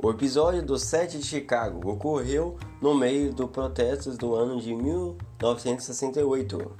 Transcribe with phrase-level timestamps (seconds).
[0.00, 6.70] O episódio do 7 de Chicago ocorreu no meio dos protestos do ano de 1968.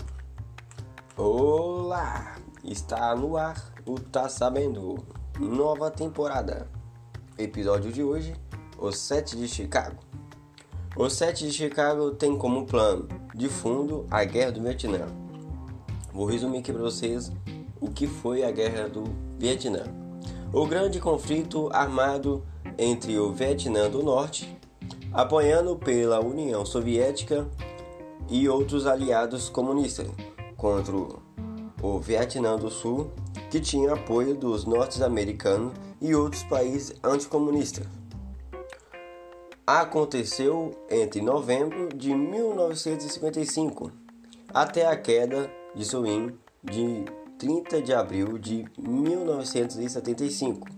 [1.17, 2.37] Olá!
[2.63, 5.05] Está no ar o Tá Sabendo,
[5.37, 6.71] nova temporada.
[7.37, 8.37] Episódio de hoje,
[8.79, 9.97] o 7 de Chicago.
[10.97, 15.07] O 7 de Chicago tem como plano de fundo a Guerra do Vietnã.
[16.13, 17.33] Vou resumir aqui para vocês
[17.81, 19.03] o que foi a Guerra do
[19.37, 19.83] Vietnã.
[20.53, 22.45] O grande conflito armado
[22.77, 24.59] entre o Vietnã do Norte,
[25.13, 27.49] apoiando pela União Soviética
[28.29, 30.09] e outros aliados comunistas,
[30.57, 30.95] contra
[31.81, 33.11] o Vietnã do Sul,
[33.51, 37.87] que tinha apoio dos norte-americanos e outros países anticomunistas.
[39.67, 43.93] Aconteceu entre novembro de 1955
[44.53, 46.33] até a queda de Soin
[46.65, 47.05] de
[47.39, 50.78] 30 de abril de 1975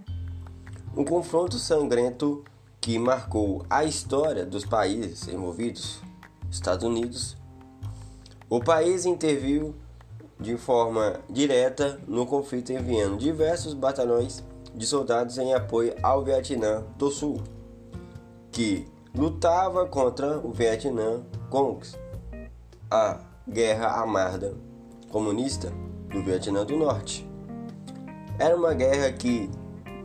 [1.01, 2.45] um confronto sangrento
[2.79, 5.98] que marcou a história dos países envolvidos,
[6.51, 7.38] Estados Unidos.
[8.51, 9.74] O país interviu
[10.38, 17.10] de forma direta no conflito enviando diversos batalhões de soldados em apoio ao Vietnã do
[17.10, 17.43] Sul,
[18.52, 21.98] que lutava contra o Vietnã Congs,
[22.90, 24.52] a guerra amarga
[25.09, 25.73] comunista
[26.10, 27.26] do Vietnã do Norte.
[28.38, 29.48] Era uma guerra que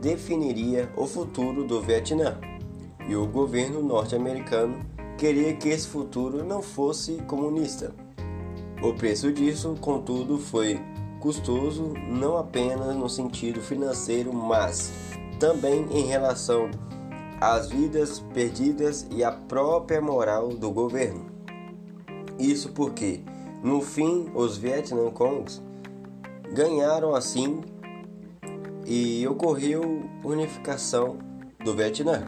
[0.00, 2.38] definiria o futuro do Vietnã,
[3.08, 4.84] e o governo norte-americano
[5.16, 7.94] queria que esse futuro não fosse comunista.
[8.82, 10.78] O preço disso, contudo, foi
[11.20, 14.92] custoso não apenas no sentido financeiro, mas
[15.40, 16.70] também em relação
[17.40, 21.26] às vidas perdidas e à própria moral do governo.
[22.38, 23.20] Isso porque,
[23.62, 25.62] no fim, os Vietnam Kongs
[26.52, 27.60] ganharam assim
[28.86, 31.18] e ocorreu unificação
[31.64, 32.24] do Vietnã.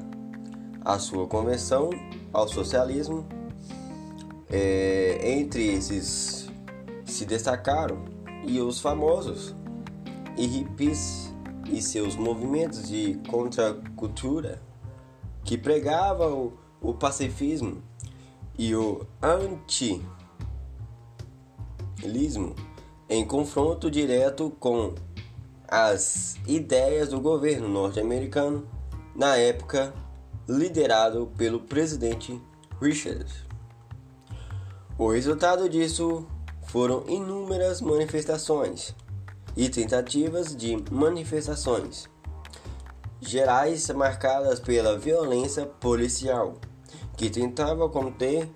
[0.84, 1.90] A sua conversão
[2.32, 3.24] ao socialismo,
[4.50, 6.50] é, entre esses
[7.04, 8.04] se destacaram
[8.44, 9.54] e os famosos
[10.36, 11.32] e hippies
[11.70, 14.60] e seus movimentos de contracultura
[15.44, 17.82] que pregavam o, o pacifismo
[18.58, 20.04] e o antilismo
[23.08, 24.94] em confronto direto com
[25.68, 28.66] as ideias do governo norte-americano
[29.14, 29.92] na época,
[30.48, 32.40] liderado pelo presidente
[32.80, 33.26] Richard.
[34.96, 36.26] O resultado disso
[36.66, 38.94] foram inúmeras manifestações
[39.56, 42.08] e tentativas de manifestações
[43.20, 46.54] gerais marcadas pela violência policial,
[47.16, 48.48] que tentava conter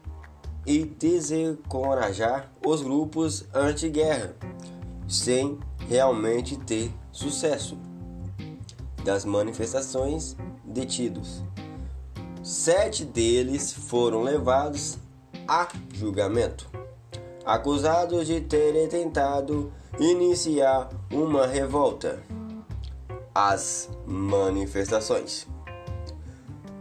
[0.65, 4.35] e desencorajar os grupos anti-guerra,
[5.13, 5.59] sem
[5.89, 7.77] realmente ter sucesso
[9.05, 10.35] das manifestações
[10.65, 11.43] detidos.
[12.43, 14.99] Sete deles foram levados
[15.47, 16.69] a julgamento,
[17.45, 22.23] acusados de terem tentado iniciar uma revolta.
[23.35, 25.47] As manifestações.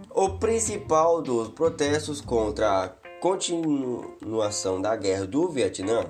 [0.10, 2.90] O principal dos protestos contra a
[3.22, 6.06] continuação da guerra do Vietnã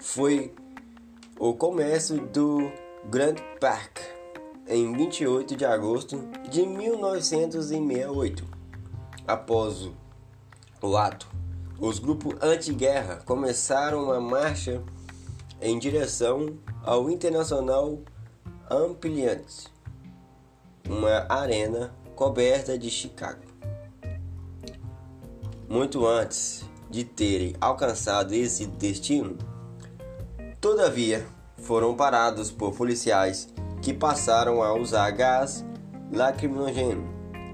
[0.00, 0.54] foi
[1.40, 2.72] o comércio do
[3.08, 4.00] Grand Park
[4.66, 6.18] em 28 de agosto
[6.50, 8.44] de 1968.
[9.26, 9.88] Após
[10.82, 11.28] o ato,
[11.78, 14.82] os grupos anti-guerra começaram uma marcha
[15.62, 18.00] em direção ao Internacional
[18.68, 19.68] Ampliance,
[20.88, 23.42] uma arena coberta de Chicago.
[25.68, 29.38] Muito antes de terem alcançado esse destino,
[30.60, 31.26] todavia,
[31.58, 33.48] foram parados por policiais
[33.82, 35.64] que passaram a usar gás
[36.12, 37.04] lacrimogêneo,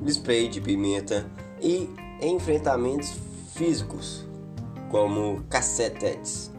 [0.07, 1.27] spray de pimenta
[1.61, 1.89] e
[2.21, 3.13] enfrentamentos
[3.55, 4.27] físicos,
[4.91, 6.51] como cacetetes,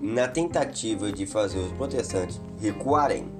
[0.00, 3.30] na tentativa de fazer os protestantes recuarem.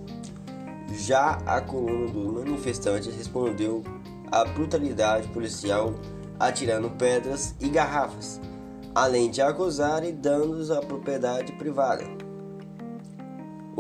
[0.93, 3.83] Já a coluna dos manifestantes respondeu
[4.31, 5.95] à brutalidade policial
[6.39, 8.41] atirando pedras e garrafas,
[8.95, 12.20] além de acusarem danos à propriedade privada.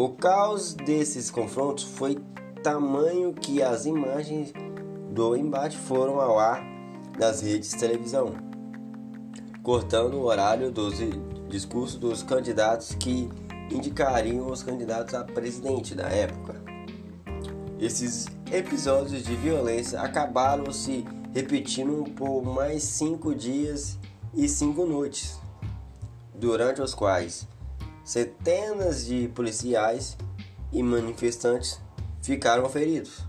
[0.00, 2.18] O caos desses confrontos foi
[2.62, 4.50] tamanho que as imagens
[5.10, 6.64] do embate foram ao ar
[7.18, 8.32] nas redes de televisão,
[9.62, 10.94] cortando o horário dos
[11.50, 13.28] discursos dos candidatos que
[13.70, 16.54] indicariam os candidatos a presidente da época.
[17.78, 21.04] Esses episódios de violência acabaram se
[21.34, 23.98] repetindo por mais cinco dias
[24.32, 25.38] e cinco noites,
[26.34, 27.46] durante os quais
[28.10, 30.16] centenas de policiais
[30.72, 31.80] e manifestantes
[32.20, 33.24] ficaram feridos,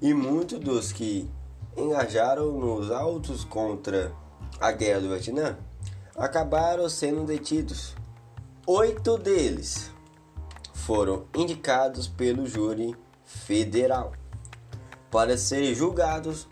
[0.00, 1.30] e muitos dos que
[1.76, 4.10] engajaram nos autos contra
[4.58, 5.58] a guerra do Vietnã
[6.16, 7.94] acabaram sendo detidos.
[8.66, 9.90] Oito deles
[10.72, 14.12] foram indicados pelo júri federal
[15.10, 16.48] para serem julgados,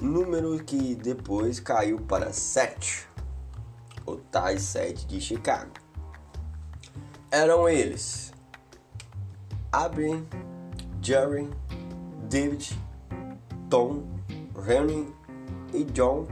[0.00, 3.06] número que depois caiu para sete,
[4.06, 5.83] o tais sete de Chicago.
[7.34, 8.32] Eram eles
[9.72, 10.24] Abby,
[11.02, 11.50] Jerry,
[12.30, 12.78] David,
[13.68, 14.04] Tom,
[14.56, 15.12] Henry
[15.72, 16.28] e John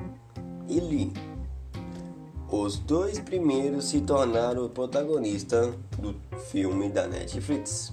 [0.68, 1.12] e Lee.
[2.48, 6.14] Os dois primeiros se tornaram protagonistas do
[6.52, 7.92] filme da Netflix,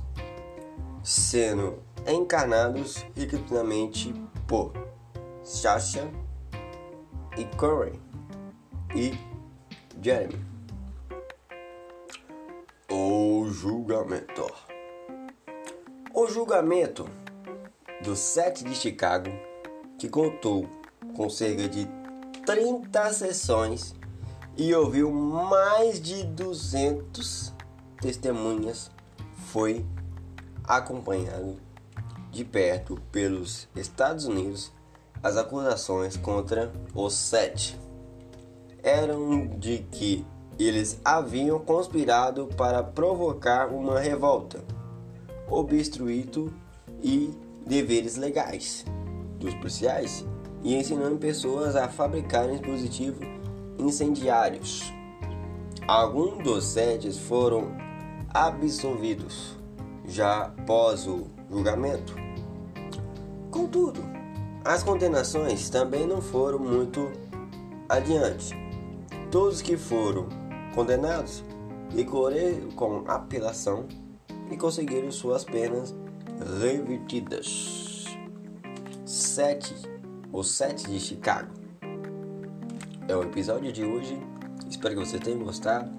[1.04, 4.14] sendo encarnados repetidamente
[4.46, 4.72] por
[5.44, 6.08] Sasha
[7.36, 8.00] e Corey
[8.96, 9.18] e
[10.00, 10.59] Jeremy.
[13.62, 14.50] Julgamento.
[16.14, 17.10] O julgamento
[18.02, 19.30] do 7 de Chicago,
[19.98, 20.66] que contou
[21.14, 21.86] com cerca de
[22.46, 23.94] 30 sessões
[24.56, 27.54] e ouviu mais de 200
[28.02, 28.90] testemunhas,
[29.48, 29.86] foi
[30.64, 31.58] acompanhado
[32.32, 34.72] de perto pelos Estados Unidos
[35.22, 37.78] as acusações contra os sete
[38.82, 40.26] eram de que
[40.60, 44.62] eles haviam conspirado para provocar uma revolta,
[45.50, 46.54] obstruído
[47.02, 47.34] e
[47.66, 48.84] deveres legais
[49.40, 50.26] dos policiais
[50.62, 53.26] e ensinando pessoas a fabricarem dispositivos
[53.78, 54.94] incendiários.
[55.88, 57.72] Alguns dos sete foram
[58.34, 59.58] absolvidos
[60.06, 62.16] já após o julgamento.
[63.50, 64.04] Contudo,
[64.66, 67.10] as condenações também não foram muito
[67.88, 68.54] adiante.
[69.32, 70.39] Todos que foram
[70.74, 71.44] condenados
[71.96, 73.88] recorreram com apelação
[74.52, 75.96] e conseguiram suas penas
[76.60, 78.06] revertidas.
[79.06, 79.76] 7
[80.32, 81.52] ou 7 de Chicago.
[83.08, 84.20] É o episódio de hoje.
[84.70, 85.92] Espero que você tenha gostado.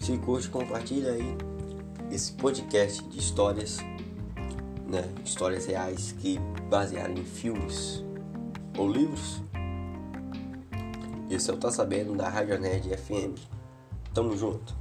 [0.00, 1.36] Se curte, compartilha aí
[2.10, 3.78] esse podcast de histórias,
[4.88, 5.08] né?
[5.24, 6.38] Histórias reais que
[6.68, 8.04] basearam em filmes
[8.76, 9.40] ou livros.
[11.30, 13.59] Esse é o Tá Sabendo da Rádio Nerd FM.
[14.12, 14.74] Tamo junto.